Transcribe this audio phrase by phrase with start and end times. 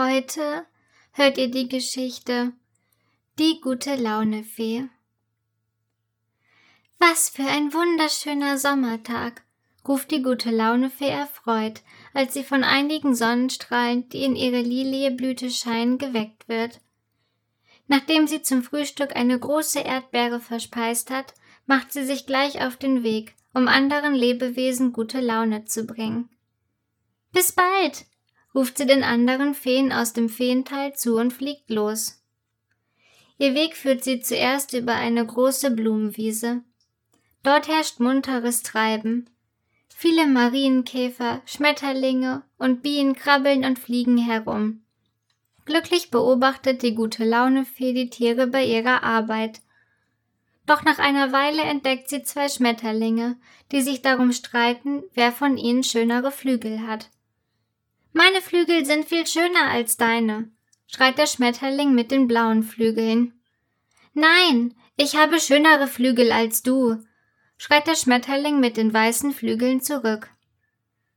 [0.00, 0.64] Heute
[1.10, 2.52] hört ihr die Geschichte
[3.36, 4.84] Die gute Laune Fee.
[7.00, 9.42] Was für ein wunderschöner Sommertag,
[9.88, 11.82] ruft die gute Laune Fee erfreut,
[12.14, 16.80] als sie von einigen Sonnenstrahlen, die in ihre Lilieblüte scheinen, geweckt wird.
[17.88, 21.34] Nachdem sie zum Frühstück eine große Erdbeere verspeist hat,
[21.66, 26.30] macht sie sich gleich auf den Weg, um anderen Lebewesen gute Laune zu bringen.
[27.32, 28.06] Bis bald,
[28.58, 32.20] ruft sie den anderen Feen aus dem Feenteil zu und fliegt los.
[33.38, 36.64] Ihr Weg führt sie zuerst über eine große Blumenwiese.
[37.44, 39.30] Dort herrscht munteres Treiben.
[39.94, 44.82] Viele Marienkäfer, Schmetterlinge und Bienen krabbeln und fliegen herum.
[45.64, 49.60] Glücklich beobachtet die gute Launefee die Tiere bei ihrer Arbeit.
[50.66, 53.36] Doch nach einer Weile entdeckt sie zwei Schmetterlinge,
[53.70, 57.08] die sich darum streiten, wer von ihnen schönere Flügel hat.
[58.12, 60.50] Meine Flügel sind viel schöner als deine,
[60.86, 63.40] schreit der Schmetterling mit den blauen Flügeln.
[64.14, 66.96] Nein, ich habe schönere Flügel als du,
[67.58, 70.30] schreit der Schmetterling mit den weißen Flügeln zurück.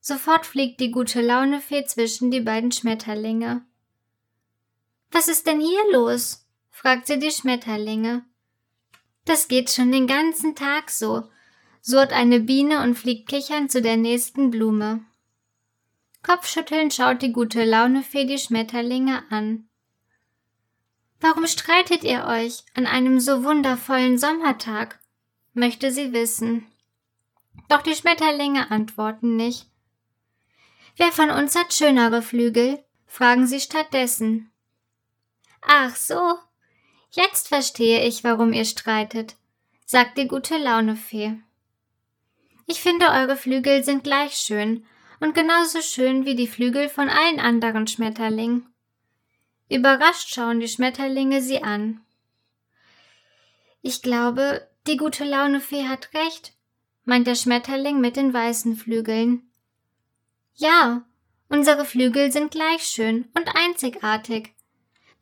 [0.00, 3.66] Sofort fliegt die gute Launefee zwischen die beiden Schmetterlinge.
[5.10, 6.46] Was ist denn hier los?
[6.70, 8.24] fragt sie die Schmetterlinge.
[9.24, 11.24] Das geht schon den ganzen Tag so,
[11.80, 15.04] surrt eine Biene und fliegt kichernd zu der nächsten Blume.
[16.26, 19.68] Kopfschüttelnd schaut die gute Launefee die Schmetterlinge an.
[21.20, 24.98] Warum streitet ihr euch an einem so wundervollen Sommertag?
[25.54, 26.66] möchte sie wissen.
[27.68, 29.66] Doch die Schmetterlinge antworten nicht.
[30.96, 32.84] Wer von uns hat schönere Flügel?
[33.06, 34.50] fragen sie stattdessen.
[35.62, 36.34] Ach so,
[37.12, 39.36] jetzt verstehe ich, warum ihr streitet,
[39.84, 41.38] sagt die gute Launefee.
[42.66, 44.84] Ich finde, eure Flügel sind gleich schön
[45.20, 48.66] und genauso schön wie die Flügel von allen anderen Schmetterlingen.
[49.68, 52.00] Überrascht schauen die Schmetterlinge sie an.
[53.82, 56.52] Ich glaube, die gute Launefee hat recht,
[57.04, 59.50] meint der Schmetterling mit den weißen Flügeln.
[60.54, 61.04] Ja,
[61.48, 64.54] unsere Flügel sind gleich schön und einzigartig.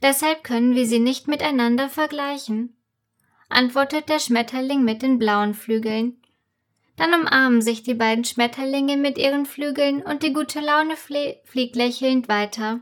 [0.03, 2.77] Deshalb können wir sie nicht miteinander vergleichen,
[3.49, 6.21] antwortet der Schmetterling mit den blauen Flügeln.
[6.97, 12.28] Dann umarmen sich die beiden Schmetterlinge mit ihren Flügeln und die gute Laune fliegt lächelnd
[12.28, 12.81] weiter.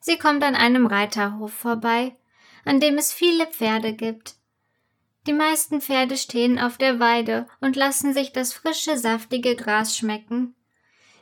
[0.00, 2.16] Sie kommt an einem Reiterhof vorbei,
[2.64, 4.36] an dem es viele Pferde gibt.
[5.26, 10.54] Die meisten Pferde stehen auf der Weide und lassen sich das frische, saftige Gras schmecken.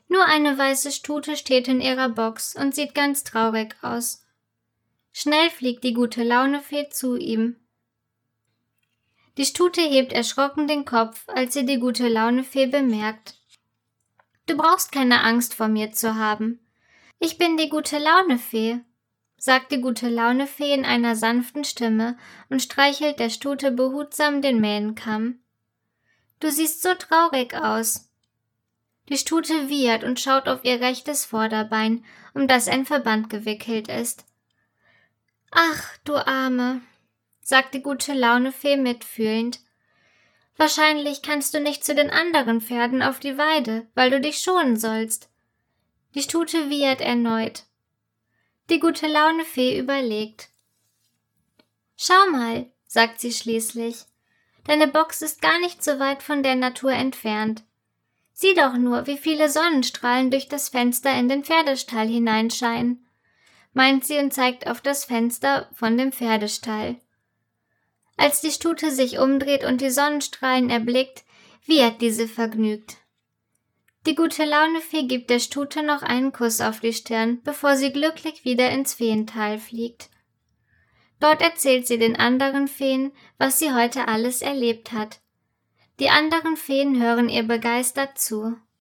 [0.09, 4.27] Nur eine weiße Stute steht in ihrer Box und sieht ganz traurig aus.
[5.13, 7.57] Schnell fliegt die gute Launefee zu ihm.
[9.39, 13.37] Die Stute hebt erschrocken den Kopf, als sie die gute Launefee bemerkt.
[14.47, 16.61] Du brauchst keine Angst vor mir zu haben.
[17.19, 18.81] Ich bin die gute Launefee,
[19.39, 22.19] sagt die gute Launefee in einer sanften Stimme
[22.51, 25.39] und streichelt der Stute behutsam den Mähnenkamm.
[26.41, 28.11] Du siehst so traurig aus.
[29.09, 32.05] Die Stute wiehert und schaut auf ihr rechtes Vorderbein,
[32.35, 34.25] um das ein Verband gewickelt ist.
[35.51, 36.81] Ach, du Arme,
[37.43, 39.61] sagt die gute Launefee mitfühlend.
[40.57, 44.77] Wahrscheinlich kannst du nicht zu den anderen Pferden auf die Weide, weil du dich schonen
[44.77, 45.29] sollst.
[46.15, 47.65] Die Stute wiehert erneut.
[48.71, 50.49] Die gute Launefee überlegt.
[51.97, 54.05] Schau mal, sagt sie schließlich.
[54.65, 57.65] Deine Box ist gar nicht so weit von der Natur entfernt.
[58.33, 63.07] Sieh doch nur, wie viele Sonnenstrahlen durch das Fenster in den Pferdestall hineinscheinen,
[63.73, 66.97] meint sie und zeigt auf das Fenster von dem Pferdestall.
[68.23, 71.25] Als die Stute sich umdreht und die Sonnenstrahlen erblickt,
[71.67, 72.99] wiehert diese vergnügt.
[74.07, 78.45] Die gute Launefee gibt der Stute noch einen Kuss auf die Stirn, bevor sie glücklich
[78.45, 80.09] wieder ins Feental fliegt.
[81.19, 85.21] Dort erzählt sie den anderen Feen, was sie heute alles erlebt hat.
[85.99, 88.57] Die anderen Feen hören ihr begeistert zu.